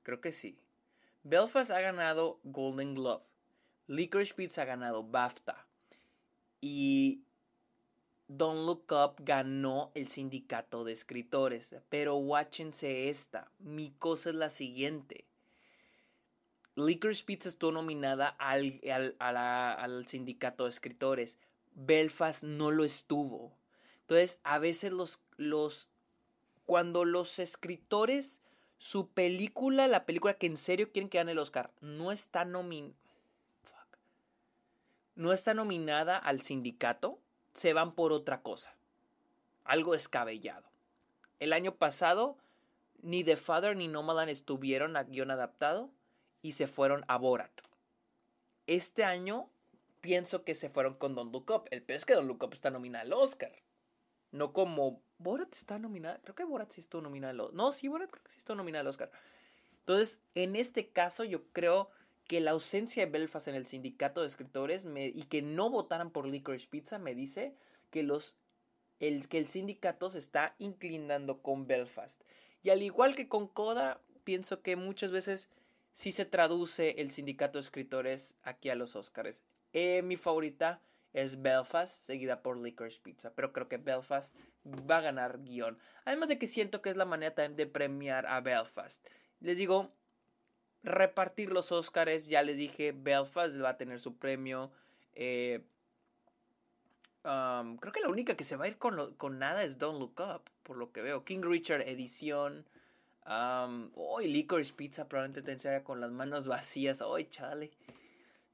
[0.03, 0.57] Creo que sí.
[1.23, 3.23] Belfast ha ganado Golden Glove.
[3.87, 5.65] Licorice Pizza ha ganado BAFTA.
[6.61, 7.23] Y
[8.27, 11.75] Don't Look Up ganó el sindicato de escritores.
[11.89, 13.51] Pero watchense esta.
[13.59, 15.25] Mi cosa es la siguiente.
[16.75, 18.81] Licorice Pizza estuvo nominada al,
[19.19, 21.39] al, sindicato de escritores.
[21.75, 23.55] Belfast no lo estuvo.
[24.01, 25.87] Entonces, a veces los, los.
[26.65, 28.41] Cuando los escritores.
[28.77, 32.97] Su película, la película que en serio quieren que gane el Oscar, no está nominada.
[35.15, 37.21] No está nominada al sindicato
[37.53, 38.75] se van por otra cosa.
[39.63, 40.65] Algo escabellado.
[41.39, 42.37] El año pasado,
[43.01, 45.89] ni The Father ni Nomadland estuvieron a guion adaptado
[46.41, 47.51] y se fueron a Borat.
[48.67, 49.49] Este año
[50.03, 51.63] pienso que se fueron con Don Look.
[51.71, 53.53] El peor es que Don Look está nominado al Oscar.
[54.31, 56.19] No como Borat está nominado.
[56.23, 57.55] Creo que Borat sí estuvo nominado al Oscar.
[57.55, 59.09] No, sí, Borat creo que sí estuvo nominado al Oscar.
[59.79, 61.89] Entonces, en este caso, yo creo
[62.27, 66.27] que la ausencia de Belfast en el sindicato de escritores y que no votaran por
[66.27, 67.55] Licorice Pizza me dice
[67.89, 68.35] que, los,
[68.99, 72.21] el, que el sindicato se está inclinando con Belfast.
[72.61, 75.49] Y al igual que con Coda, pienso que muchas veces
[75.93, 79.43] sí se traduce el sindicato de escritores aquí a los Oscars.
[79.73, 80.79] Eh, mi favorita
[81.13, 85.77] es Belfast, seguida por Licorice Pizza, pero creo que Belfast va a ganar guion.
[86.05, 89.05] Además de que siento que es la manera también de premiar a Belfast.
[89.39, 89.91] Les digo,
[90.83, 94.71] repartir los Oscars, ya les dije, Belfast va a tener su premio.
[95.13, 95.61] Eh,
[97.23, 100.19] um, creo que la única que se va a ir con, nada es Don't Look
[100.19, 101.23] Up, por lo que veo.
[101.23, 102.65] King Richard edición.
[103.25, 107.01] Um, hoy Licorice Pizza probablemente te con las manos vacías.
[107.01, 107.71] Hoy chale.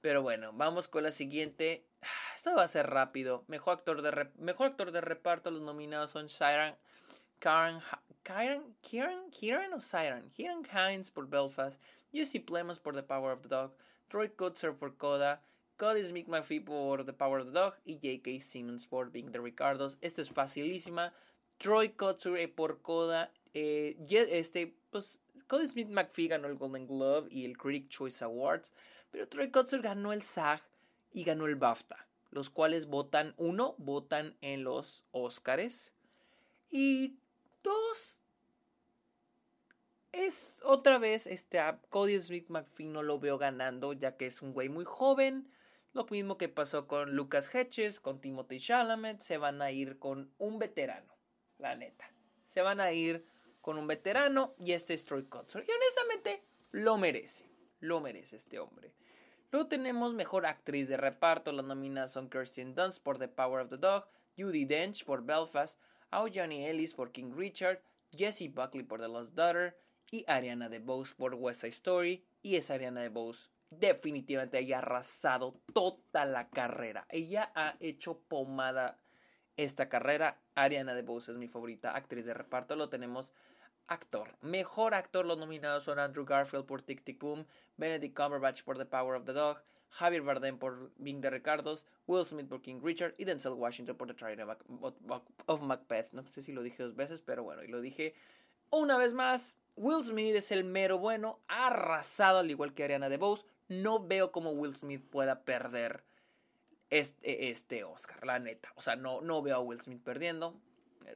[0.02, 1.86] Pero bueno, vamos con la siguiente.
[2.36, 3.44] Esto va a ser rápido.
[3.48, 5.52] Mejor actor de, mejor actor de reparto.
[5.52, 6.76] Los nominados son Siren,
[7.40, 7.80] Karen,
[8.24, 11.82] Kieran, Kieran, Kieran o Siren, Kieran Hines por Belfast,
[12.12, 13.74] Jesse Plemons por The Power of the Dog,
[14.08, 15.42] Troy Kutzer por Coda,
[15.78, 18.42] Cody Smith McPhee por The Power of the Dog y J.K.
[18.42, 19.98] Simmons por Being the Ricardos.
[20.02, 21.14] Esta es facilísima.
[21.58, 23.32] Troy Kutzer eh, por Coda.
[23.54, 28.74] Eh, este, pues, Cody Smith McPhee ganó el Golden Globe y el Critic Choice Awards,
[29.12, 30.62] pero Troy Kutzer ganó el SAG
[31.12, 35.92] y ganó el BAFTA, los cuales votan, uno, votan en los Oscars
[36.70, 37.20] y
[37.64, 38.22] Dos,
[40.12, 44.42] es otra vez este a Cody Smith McPhee no lo veo ganando ya que es
[44.42, 45.52] un güey muy joven.
[45.94, 50.32] Lo mismo que pasó con Lucas Hedges, con Timothy Chalamet, se van a ir con
[50.38, 51.18] un veterano,
[51.58, 52.10] la neta.
[52.48, 53.26] Se van a ir
[53.62, 55.64] con un veterano y este es Troy Kotsur.
[55.68, 57.49] Y honestamente lo merece,
[57.80, 58.94] lo merece este hombre.
[59.52, 61.52] Luego tenemos mejor actriz de reparto.
[61.52, 64.06] Las nominadas son Kirsten Dunst por The Power of the Dog,
[64.38, 65.80] Judy Dench por Belfast,
[66.12, 69.78] Johnny Ellis por King Richard, Jesse Buckley por The Lost Daughter
[70.12, 72.24] y Ariana DeBose por West Side Story.
[72.42, 77.06] Y es Ariana DeBose definitivamente haya arrasado toda la carrera.
[77.10, 79.00] Ella ha hecho pomada
[79.58, 80.40] esta carrera.
[80.56, 82.76] Ariana DeBose es mi favorita actriz de reparto.
[82.76, 83.34] Lo tenemos
[83.90, 84.36] actor.
[84.42, 87.46] Mejor actor los nominados son Andrew Garfield por Tic Tic Boom,
[87.78, 92.26] Benedict Cumberbatch por The Power of the Dog, Javier Bardem por Being the Ricardos, Will
[92.26, 94.58] Smith por King Richard y Denzel Washington por The Trial
[95.48, 96.12] of Macbeth.
[96.12, 98.14] No sé si lo dije dos veces, pero bueno, y lo dije
[98.70, 99.58] una vez más.
[99.76, 103.46] Will Smith es el mero bueno, arrasado al igual que Ariana DeBose.
[103.70, 106.04] No veo cómo Will Smith pueda perder
[106.90, 108.72] este, este Oscar, la neta.
[108.76, 110.60] O sea, no, no veo a Will Smith perdiendo.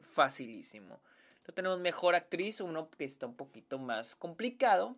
[0.01, 1.01] Facilísimo.
[1.47, 4.95] No tenemos mejor actriz, uno que está un poquito más complicado.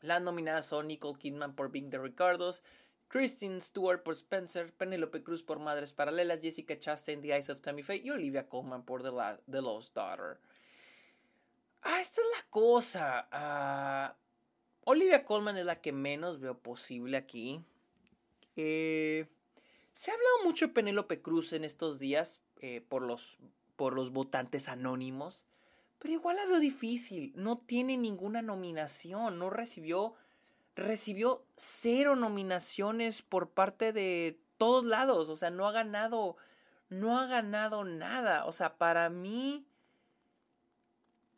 [0.00, 2.62] Las nominadas son Nicole Kidman por Being the Ricardos,
[3.08, 7.82] Kristen Stewart por Spencer, Penelope Cruz por Madres Paralelas, Jessica Chastain, The Eyes of Tammy
[7.82, 10.38] Faye y Olivia Colman por The, Lost Daughter.
[11.82, 13.28] Ah, esta es la cosa.
[13.32, 14.14] Ah,
[14.84, 17.62] Olivia Colman es la que menos veo posible aquí.
[18.56, 19.26] Eh,
[19.94, 23.38] se ha hablado mucho de Penélope Cruz en estos días eh, por, los,
[23.76, 25.47] por los votantes anónimos.
[25.98, 27.32] Pero igual la veo difícil.
[27.34, 29.38] No tiene ninguna nominación.
[29.38, 30.14] No recibió
[30.78, 35.28] recibió cero nominaciones por parte de todos lados.
[35.28, 36.36] O sea, no ha ganado,
[36.88, 38.44] no ha ganado nada.
[38.46, 39.66] O sea, para mí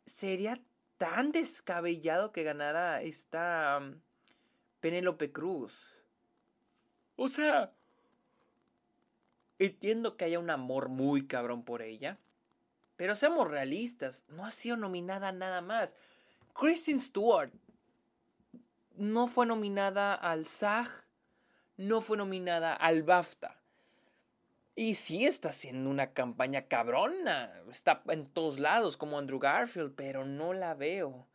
[0.05, 0.61] sería
[0.97, 3.99] tan descabellado que ganara esta um,
[4.79, 5.97] Penélope Cruz.
[7.15, 7.73] O sea,
[9.57, 12.19] entiendo que haya un amor muy cabrón por ella.
[13.01, 15.95] Pero seamos realistas, no ha sido nominada nada más.
[16.53, 17.51] Kristen Stewart
[18.95, 20.87] no fue nominada al SAG,
[21.77, 23.59] no fue nominada al BAFTA.
[24.75, 27.51] Y sí está haciendo una campaña cabrona.
[27.71, 31.25] Está en todos lados como Andrew Garfield, pero no la veo.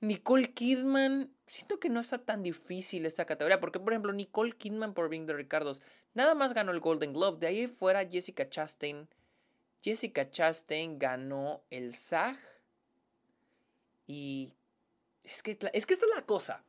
[0.00, 4.94] Nicole Kidman, siento que no está tan difícil esta categoría, porque por ejemplo Nicole Kidman
[4.94, 5.80] por Being the Ricardos
[6.14, 9.08] nada más ganó el Golden Globe, de ahí fuera Jessica Chastain.
[9.82, 12.38] Jessica Chastain ganó el SAG
[14.06, 14.52] y
[15.24, 16.64] es que, es que esta es la cosa.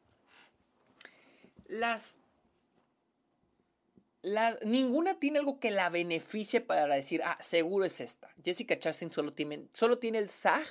[1.68, 2.18] Las
[4.66, 8.30] ninguna tiene algo que la beneficie para decir, ah, seguro es esta.
[8.44, 10.68] Jessica Chastain solo tiene, solo tiene el SAG,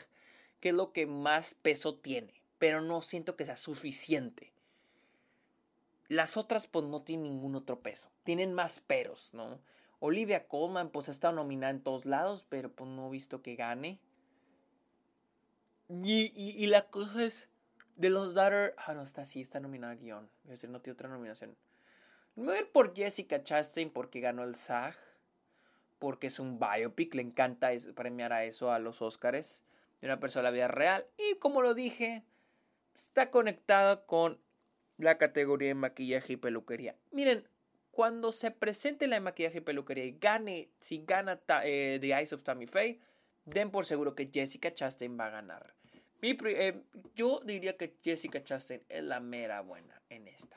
[0.61, 4.53] que es lo que más peso tiene, pero no siento que sea suficiente.
[6.09, 9.61] Las otras, pues no tienen ningún otro peso, tienen más peros, ¿no?
[10.01, 13.57] Olivia Colman, pues ha estado nominada en todos lados, pero pues no he visto que
[13.57, 14.01] gane.
[15.89, 17.49] Y, la cosa es,
[17.97, 20.95] de los Daughter, ah, no, está así, está nominada a guion, es decir, no tiene
[20.95, 21.57] otra nominación.
[22.39, 24.95] Me voy a ir por Jessica Chastain porque ganó el SAG.
[25.99, 27.13] Porque es un biopic.
[27.17, 29.65] Le encanta premiar a eso a los Oscars.
[30.01, 31.05] De una persona de la vida real.
[31.17, 32.23] Y como lo dije,
[32.95, 34.39] está conectada con
[34.99, 36.95] la categoría de maquillaje y peluquería.
[37.11, 37.49] Miren,
[37.99, 42.69] cuando se presente la maquillaje peluquería y gane, si gana eh, The Eyes of Tammy
[42.69, 43.01] Faye,
[43.45, 45.75] den por seguro que Jessica Chastain va a ganar.
[46.23, 46.81] Eh,
[47.17, 50.57] yo diría que Jessica Chastain es la mera buena en esta.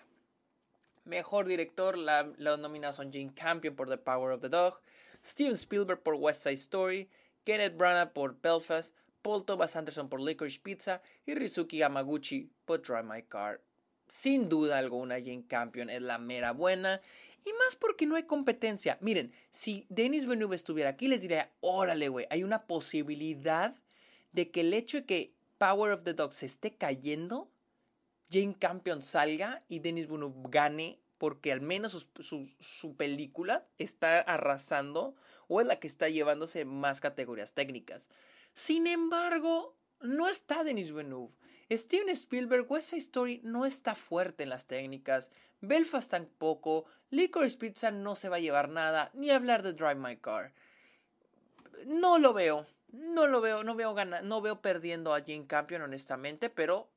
[1.05, 4.79] Mejor director, la, la son Jane Campion por The Power of the Dog,
[5.25, 7.09] Steven Spielberg por West Side Story,
[7.43, 13.01] Kenneth Branagh por Belfast, Paul Thomas Anderson por Licorice Pizza y Rizuki Yamaguchi por Drive
[13.01, 13.61] My Car.
[14.11, 16.99] Sin duda alguna, Jane Campion es la mera buena.
[17.45, 18.97] Y más porque no hay competencia.
[19.01, 23.75] Miren, si Denis Villeneuve estuviera aquí, les diría, órale, güey, hay una posibilidad
[24.31, 27.49] de que el hecho de que Power of the Dog se esté cayendo
[28.31, 35.15] Jane Campion salga y Denis Villeneuve gane porque al menos su, película está arrasando
[35.47, 38.09] o es la que está llevándose más categorías técnicas.
[38.53, 41.33] Sin embargo, no está Denis Villeneuve.
[41.69, 45.29] Steven Spielberg, West Side Story no está fuerte en las técnicas.
[45.61, 46.85] Belfast tampoco.
[47.09, 49.11] Licorice Pizza no se va a llevar nada.
[49.13, 50.53] Ni hablar de Drive My Car.
[51.85, 52.67] No lo veo.
[52.91, 53.63] No lo veo.
[53.63, 56.49] No veo, no veo perdiendo a Jane Campion, honestamente.
[56.49, 56.89] Pero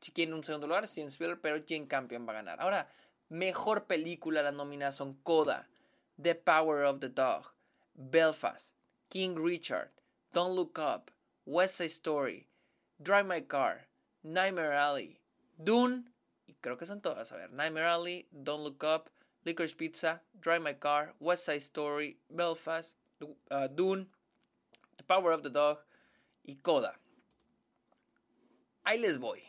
[0.00, 2.60] si quieren un segundo lugar, Steven Spielberg, pero Jane Campion va a ganar.
[2.60, 2.90] Ahora,
[3.30, 5.66] mejor película, las nominadas son Coda,
[6.20, 7.54] The Power of the Dog,
[7.94, 8.74] Belfast,
[9.08, 9.90] King Richard,
[10.34, 11.10] Don't Look Up,
[11.46, 12.46] West Side Story,
[12.98, 13.86] Drive My Car,
[14.22, 15.20] Nightmare Alley,
[15.56, 16.12] Dune,
[16.46, 19.10] y creo que son todas, a ver, Nightmare Alley, Don't Look Up,
[19.44, 24.08] Licorice Pizza, Drive My Car, West Side Story, Belfast, uh, Dune,
[24.96, 25.78] The Power of the Dog
[26.44, 26.98] y Coda.
[28.84, 29.42] Ahí les voy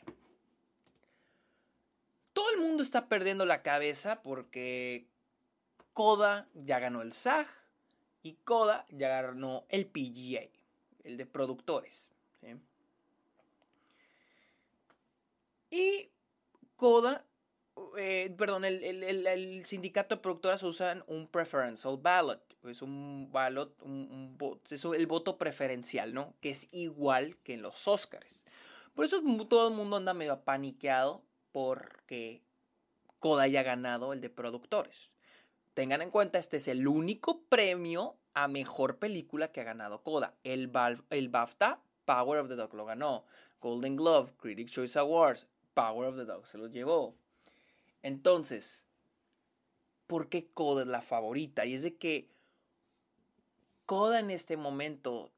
[2.35, 5.07] todo el mundo está perdiendo la cabeza porque
[5.93, 7.47] Coda ya ganó el SAG
[8.23, 10.49] y Coda ya ganó el PGA,
[11.05, 12.11] el de productores.
[15.71, 16.11] Y
[16.75, 17.25] Coda,
[17.97, 24.37] eh, perdón, el, sindicato de productoras usan un preferential ballot, es un ballot, un,
[24.69, 26.33] es el voto preferencial, ¿no?
[26.41, 28.43] Que es igual que en los Oscars.
[28.93, 32.41] Por eso todo el mundo anda medio apaniqueado porque
[33.19, 35.09] Coda haya ganado el de productores.
[35.73, 40.33] Tengan en cuenta, este es el único premio a mejor película que ha ganado Coda.
[40.43, 40.71] El,
[41.09, 43.25] el BAFTA, Power of the Dog lo ganó.
[43.59, 47.13] Golden Glove, Critics Choice Awards, Power of the Dog se lo llevó.
[48.01, 48.85] Entonces,
[50.07, 51.65] ¿por qué Coda es la favorita?
[51.65, 52.27] Y es de que
[53.85, 55.31] Coda en este momento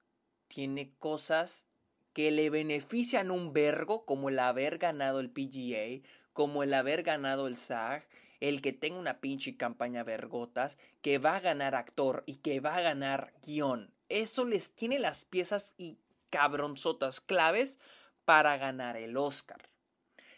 [0.48, 1.66] tiene cosas
[2.14, 7.48] que le benefician un vergo, como el haber ganado el PGA, como el haber ganado
[7.48, 8.08] el SAG,
[8.40, 12.76] el que tenga una pinche campaña vergotas, que va a ganar actor y que va
[12.76, 13.92] a ganar guion.
[14.10, 15.98] Eso les tiene las piezas y
[16.30, 17.80] cabronzotas claves
[18.26, 19.70] para ganar el Oscar.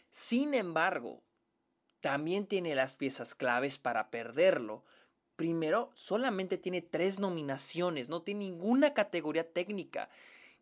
[0.09, 1.23] Sin embargo,
[2.01, 4.83] también tiene las piezas claves para perderlo.
[5.35, 10.09] Primero, solamente tiene tres nominaciones, no tiene ninguna categoría técnica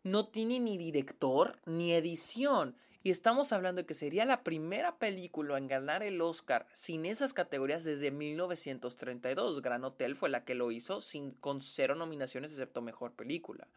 [0.02, 2.76] no tiene ni director ni edición.
[3.02, 7.32] Y estamos hablando de que sería la primera película en ganar el Oscar sin esas
[7.32, 9.62] categorías desde 1932.
[9.62, 13.68] Gran Hotel fue la que lo hizo sin, con cero nominaciones excepto Mejor Película.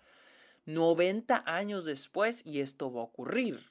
[0.65, 3.69] 90 años después y esto va a ocurrir.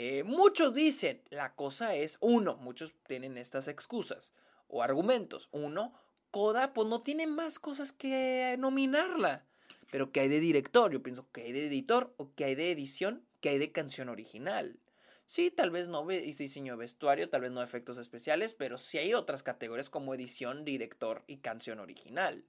[0.00, 4.32] Eh, muchos dicen, la cosa es, uno, muchos tienen estas excusas
[4.68, 5.48] o argumentos.
[5.50, 5.92] Uno,
[6.30, 9.44] Coda pues no tiene más cosas que nominarla.
[9.90, 10.92] Pero ¿qué hay de director?
[10.92, 12.14] Yo pienso, ¿qué hay de editor?
[12.16, 13.26] ¿O qué hay de edición?
[13.40, 14.78] ¿Qué hay de canción original?
[15.26, 19.14] Sí, tal vez no diseño de vestuario, tal vez no efectos especiales, pero sí hay
[19.14, 22.44] otras categorías como edición, director y canción original.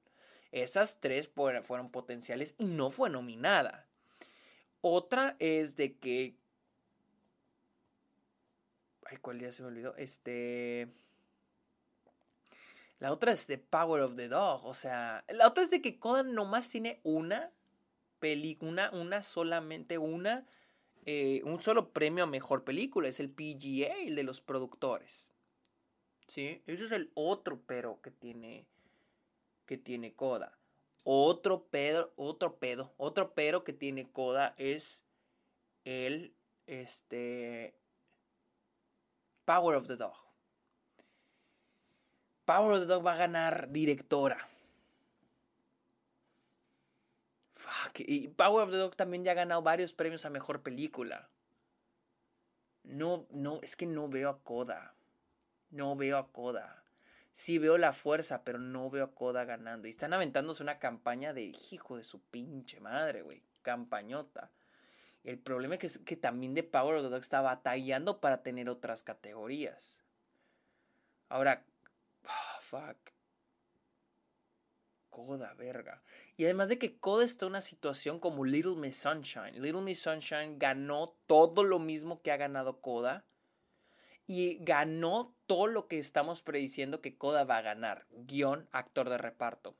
[0.52, 1.32] Esas tres
[1.64, 3.88] fueron potenciales y no fue nominada.
[4.82, 6.38] Otra es de que
[9.10, 9.96] Ay, ¿cuál día se me olvidó?
[9.98, 10.88] Este.
[13.00, 14.66] La otra es The Power of the Dog.
[14.66, 17.52] O sea, la otra es de que Coda nomás tiene una
[18.20, 20.46] película, una, solamente una,
[21.06, 23.08] eh, un solo premio a mejor película.
[23.08, 25.32] Es el PGA, el de los productores.
[26.28, 26.62] ¿Sí?
[26.68, 28.68] Ese es el otro pero que tiene,
[29.66, 30.60] que tiene Coda.
[31.04, 35.02] Otro pedo, otro pedo, otro pero que tiene Coda es
[35.86, 36.36] el,
[36.68, 37.79] este,
[39.50, 40.14] Power of the Dog.
[42.46, 44.38] Power of the Dog va a ganar directora.
[47.56, 48.02] Fuck.
[48.02, 51.30] Y Power of the Dog también ya ha ganado varios premios a mejor película.
[52.84, 54.94] No, no, es que no veo a Coda.
[55.72, 56.84] No veo a Coda.
[57.32, 59.88] Sí veo la fuerza, pero no veo a Coda ganando.
[59.88, 63.42] Y están aventándose una campaña de hijo de su pinche madre, güey.
[63.64, 64.52] Campañota.
[65.24, 69.04] El problema es que, también The Power of the Dog está batallando para tener otras
[69.04, 70.02] categorías.
[71.28, 71.66] Ahora,
[72.62, 72.98] fuck.
[75.10, 76.02] Coda, verga.
[76.38, 79.62] Y además de que Coda está en una situación como Little Miss Sunshine.
[79.62, 83.26] Little Miss Sunshine ganó todo lo mismo que ha ganado Coda.
[84.26, 88.06] Y ganó todo lo que estamos prediciendo que Coda va a ganar.
[88.12, 89.76] Guión, actor de reparto.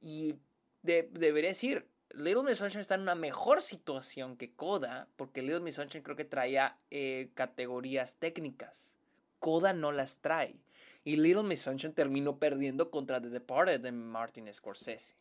[0.00, 0.36] Y
[0.82, 5.08] debería decir, Little Miss Sunshine está en una mejor situación que Coda.
[5.16, 8.94] Porque Little Miss Sunshine creo que traía eh, categorías técnicas.
[9.38, 10.56] Coda no las trae.
[11.04, 15.14] Y Little Miss Sunshine terminó perdiendo contra The Departed de Martin Scorsese.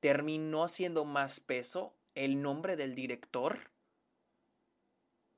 [0.00, 3.70] Terminó haciendo más peso el nombre del director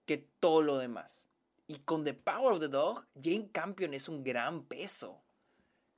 [0.07, 1.27] que todo lo demás.
[1.66, 5.20] Y con The Power of the Dog, Jane Campion es un gran peso.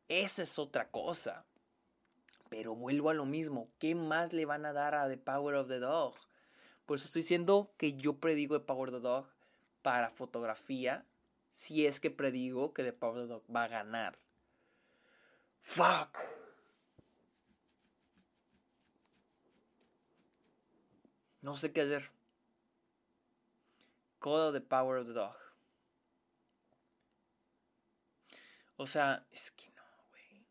[0.09, 1.44] Esa es otra cosa.
[2.48, 3.70] Pero vuelvo a lo mismo.
[3.78, 6.14] ¿Qué más le van a dar a The Power of the Dog?
[6.87, 9.26] Por eso estoy diciendo que yo predigo The Power of the Dog
[9.82, 11.04] para fotografía
[11.52, 14.18] si es que predigo que The Power Dog va a ganar.
[15.62, 16.18] Fuck.
[21.42, 22.11] No sé qué hacer.
[24.18, 25.37] Coda The Power of the Dog.
[28.76, 30.46] O sea, es que no, güey.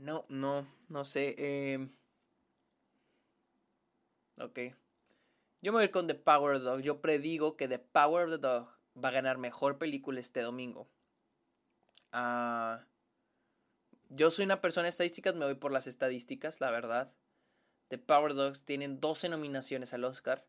[0.00, 1.34] No, no, no sé.
[1.36, 1.88] Eh...
[4.38, 4.58] Ok.
[5.60, 6.80] Yo me voy a ir con The Power of the Dog.
[6.80, 8.68] Yo predigo que The Power of the Dog
[9.02, 10.88] va a ganar mejor película este domingo.
[12.12, 12.86] Ah,
[14.08, 17.12] yo soy una persona de estadísticas, me voy por las estadísticas, la verdad.
[17.88, 20.46] The Power Dogs tienen 12 nominaciones al Oscar,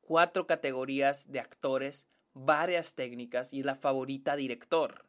[0.00, 5.05] 4 categorías de actores, varias técnicas y la favorita director.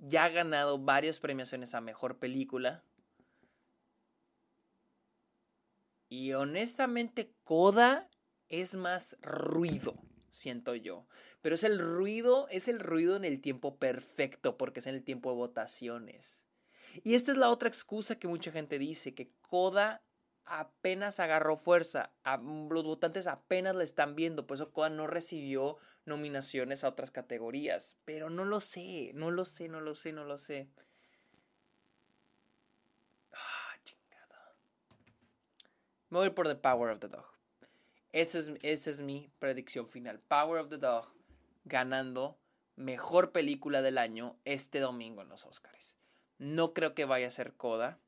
[0.00, 2.82] Ya ha ganado varias premiaciones a mejor película,
[6.10, 8.10] Y honestamente, Coda
[8.48, 9.94] es más ruido,
[10.32, 11.06] siento yo.
[11.40, 15.04] Pero es el ruido, es el ruido en el tiempo perfecto, porque es en el
[15.04, 16.42] tiempo de votaciones.
[17.04, 20.02] Y esta es la otra excusa que mucha gente dice, que Coda
[20.44, 22.12] apenas agarró fuerza,
[22.68, 25.78] los votantes apenas la están viendo, por eso Coda no recibió
[26.10, 27.96] nominaciones a otras categorías.
[28.04, 30.68] Pero no lo sé, no lo sé, no lo sé, no lo sé.
[36.10, 37.24] Me voy por The Power of the Dog.
[38.12, 40.18] Esa es, esa es mi predicción final.
[40.18, 41.06] Power of the Dog
[41.64, 42.36] ganando
[42.74, 45.96] mejor película del año este domingo en los Oscars.
[46.38, 48.00] No creo que vaya a ser Coda.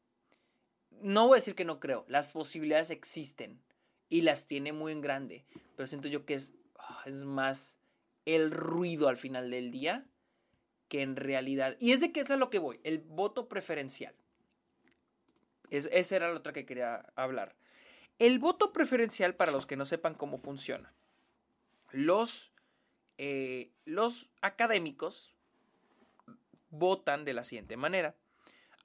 [0.91, 2.05] No voy a decir que no creo.
[2.09, 3.63] Las posibilidades existen
[4.09, 5.47] y las tiene muy en grande.
[5.77, 7.79] Pero siento yo que es, ah, es más
[8.27, 10.07] el ruido al final del día
[10.89, 11.77] que en realidad.
[11.81, 12.79] Y es de que es a lo que voy.
[12.85, 14.15] El voto preferencial.
[15.71, 17.55] Es, esa era la otra que quería hablar.
[18.19, 20.93] El voto preferencial, para los que no sepan cómo funciona,
[21.91, 22.53] los,
[23.19, 25.35] eh, los académicos
[26.71, 28.15] votan de la siguiente manera.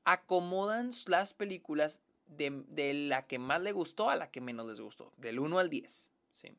[0.05, 5.11] Acomodan las películas de, la que más le gustó a la que menos les gustó,
[5.17, 6.09] del 1 al 10.
[6.35, 6.55] ¿sí?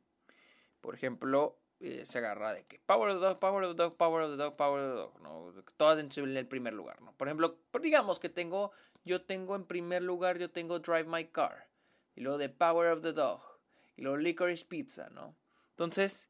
[0.81, 3.97] Por ejemplo, eh, se agarra de que Power of the Dog, Power of the Dog,
[3.97, 5.62] Power of the Dog, Power of the Dog, ¿no?
[5.76, 7.12] Todas en el primer lugar, ¿no?
[7.12, 8.72] Por ejemplo, digamos que tengo,
[9.05, 11.68] yo tengo en primer lugar, yo tengo Drive My Car
[12.16, 13.41] y luego The Power of the Dog,
[13.97, 15.37] y luego Licorice Pizza, ¿no?
[15.70, 16.29] Entonces,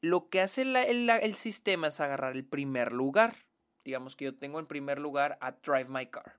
[0.00, 3.36] lo que hace el, sistema es agarrar el primer lugar.
[3.84, 6.38] Digamos que yo tengo en primer lugar a Drive My Car.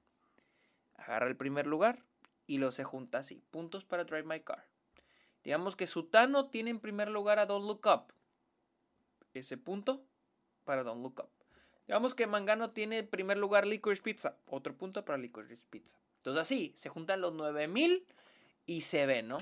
[0.95, 2.03] Agarra el primer lugar
[2.47, 3.43] y lo se junta así.
[3.51, 4.65] Puntos para Drive My Car.
[5.45, 8.11] Digamos que Sutano tiene en primer lugar a Don't Look Up.
[9.35, 10.03] Ese punto
[10.63, 11.29] para Don't Look Up.
[11.87, 14.37] Digamos que Mangano tiene en primer lugar Licorice Pizza.
[14.47, 15.97] Otro punto para Licorice Pizza.
[16.17, 18.07] Entonces así, se juntan los 9000
[18.65, 19.37] y se ven, ¿no?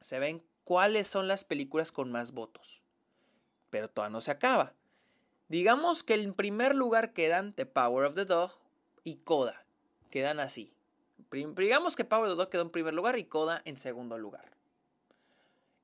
[0.00, 2.82] Se ven cuáles son las películas con más votos.
[3.70, 4.74] Pero todavía no se acaba.
[5.48, 8.50] Digamos que en primer lugar quedan The Power of the Dog
[9.04, 9.64] y Coda.
[10.10, 10.72] Quedan así.
[11.30, 14.57] Digamos que Power of the Dog quedó en primer lugar y Coda en segundo lugar.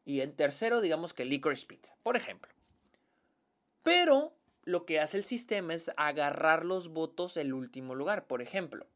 [0.05, 2.53] Y en tercero, digamos que Licorice Pizza, por ejemplo.
[3.83, 8.27] Pero lo que hace el sistema es agarrar los votos el último lugar.
[8.27, 8.87] Por ejemplo,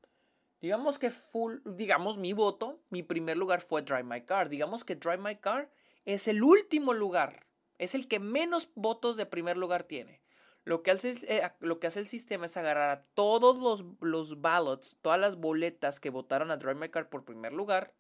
[0.61, 4.49] digamos que full, digamos mi voto, mi primer lugar fue Drive My Car.
[4.49, 5.71] Digamos que Drive My Car
[6.05, 7.47] es el último lugar.
[7.79, 10.23] Es el que menos votos de primer lugar tiene.
[10.65, 14.43] Lo que, hace, eh, lo que hace el sistema es agarrar a todos los, los
[14.43, 17.95] ballots, todas las boletas que votaron a Drive My Car por primer lugar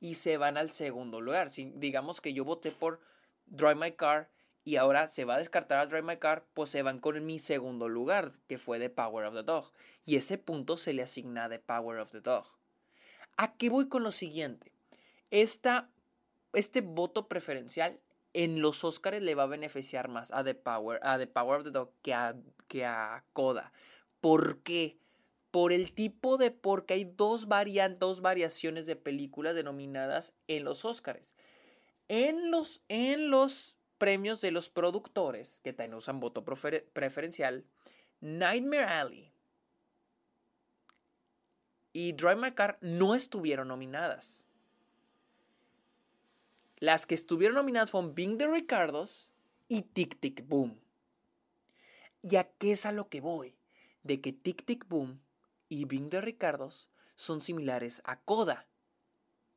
[0.00, 1.50] y se van al segundo lugar.
[1.50, 3.00] Si, digamos que yo voté por
[3.46, 4.30] Drive My Car
[4.64, 7.38] y ahora se va a descartar a Drive My Car, pues se van con mi
[7.38, 9.72] segundo lugar, que fue The Power of the Dog.
[10.04, 12.46] Y ese punto se le asigna The Power of the Dog.
[13.36, 14.72] ¿A qué voy con lo siguiente?
[15.30, 15.90] Esta,
[16.52, 18.00] este voto preferencial
[18.34, 21.64] en los Oscars le va a beneficiar más a The Power, a The Power of
[21.64, 22.36] the Dog que a,
[22.66, 23.72] que a Coda.
[24.20, 24.98] ¿Por qué?
[25.50, 26.50] Por el tipo de.
[26.50, 31.34] Porque hay dos, variantes, dos variaciones de películas denominadas en los Oscars.
[32.08, 37.64] En los, en los premios de los productores, que también usan voto preferencial,
[38.20, 39.32] Nightmare Alley
[41.92, 44.44] y Drive My Car no estuvieron nominadas.
[46.78, 49.28] Las que estuvieron nominadas fueron Bing de Ricardos
[49.68, 50.78] y Tic Tic Boom.
[52.22, 53.56] ¿Y a es a lo que voy?
[54.04, 55.20] De que Tic Tic Boom
[55.68, 58.66] y Bing de Ricardos son similares a Coda.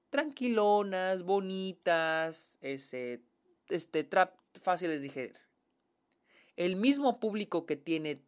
[0.10, 3.22] Tranquilonas, bonitas, ese,
[3.70, 5.38] este, trap, fáciles de digerir.
[6.58, 8.24] El mismo público que tiene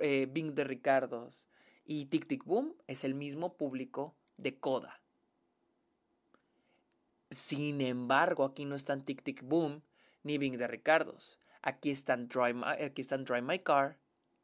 [0.00, 1.46] eh, Bing de Ricardos
[1.84, 5.00] y Tic Tic Boom es el mismo público de Coda.
[7.30, 9.82] Sin embargo, aquí no están Tic Tic Boom
[10.24, 11.38] ni Bing de Ricardos.
[11.62, 13.98] Aquí están Drive My, aquí están My Car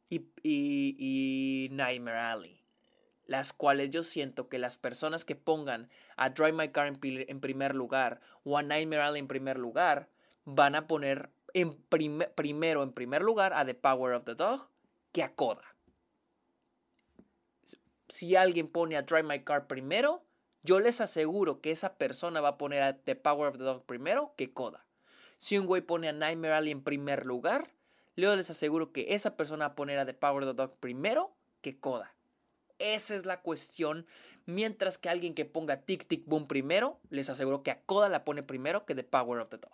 [0.08, 2.65] y, y, Nightmare Alley.
[3.26, 7.74] Las cuales yo siento que las personas que pongan a Drive My Car en, primer
[7.74, 10.08] lugar o a Nightmare Alley en primer lugar
[10.44, 14.68] van a poner en primero en primer lugar a The Power of the Dog
[15.12, 15.62] que a Coda.
[18.08, 20.22] Si alguien pone a Drive My Car primero,
[20.62, 23.84] yo les aseguro que esa persona va a poner a The Power of the Dog
[23.86, 24.86] primero que Coda.
[25.38, 27.70] Si un güey pone a Nightmare Alley en primer lugar,
[28.16, 30.76] yo les aseguro que esa persona va a poner a The Power of the Dog
[30.78, 32.15] primero que Coda.
[32.78, 34.06] Esa es la cuestión.
[34.46, 38.24] Mientras que alguien que ponga Tic Tic Boom primero, les aseguro que a Coda la
[38.24, 39.72] pone primero que The Power of the Dog.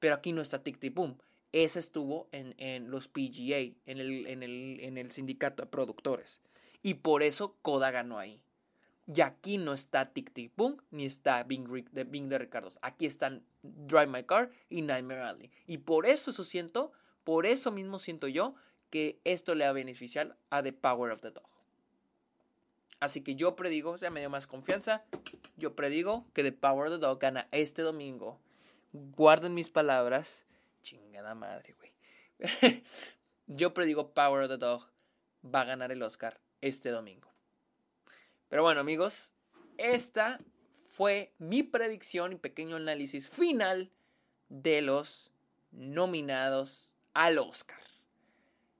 [0.00, 1.18] Pero aquí no está Tic Tic Boom.
[1.52, 6.40] Ese estuvo en, en los PGA, en el, en, el, en el sindicato de productores.
[6.82, 8.42] Y por eso Coda ganó ahí.
[9.12, 12.48] Y aquí no está Tic Tic Boom ni está Bing de, Bing de.
[12.82, 15.50] Aquí están Drive My Car y Nightmare Alley.
[15.66, 16.92] Y por eso, eso siento,
[17.24, 18.54] por eso mismo siento yo
[18.90, 21.48] que esto le va a beneficiar a The Power of the Dog.
[23.00, 25.04] Así que yo predigo, ya me dio más confianza,
[25.56, 28.40] yo predigo que The Power of the Dog gana este domingo.
[28.92, 30.44] Guarden mis palabras.
[30.82, 31.92] Chingada madre, güey.
[33.46, 34.88] yo predigo Power of the Dog
[35.44, 37.30] va a ganar el Oscar este domingo.
[38.48, 39.34] Pero bueno, amigos,
[39.76, 40.40] esta
[40.88, 43.92] fue mi predicción y pequeño análisis final
[44.48, 45.30] de los
[45.70, 47.87] nominados al Oscar.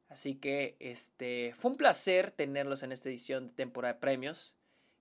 [0.09, 4.54] Así que este fue un placer tenerlos en esta edición de temporada de premios.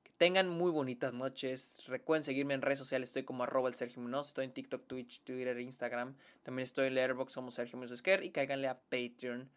[0.04, 1.80] Que tengan muy bonitas noches.
[1.88, 3.10] Recuerden seguirme en redes sociales.
[3.10, 4.28] Estoy como arroba el Sergio Munoz.
[4.30, 6.16] Estoy en TikTok, Twitch, Twitter, Instagram.
[6.44, 9.50] También estoy en Letterboxd como Sergio Munoz Y cáiganle a Patreon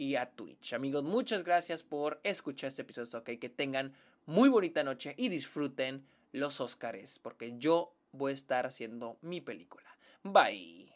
[0.00, 0.72] y a Twitch.
[0.72, 3.18] Amigos, muchas gracias por escuchar este episodio.
[3.18, 3.92] Ok, que tengan
[4.24, 9.90] muy bonita noche y disfruten los Oscars, porque yo voy a estar haciendo mi película.
[10.22, 10.89] Bye.